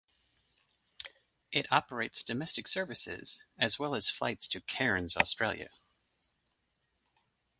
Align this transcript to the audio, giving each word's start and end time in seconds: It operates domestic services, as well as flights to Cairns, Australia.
It 1.51 1.71
operates 1.71 2.23
domestic 2.23 2.67
services, 2.67 3.43
as 3.59 3.77
well 3.77 3.93
as 3.93 4.09
flights 4.09 4.47
to 4.47 4.59
Cairns, 4.61 5.15
Australia. 5.15 5.69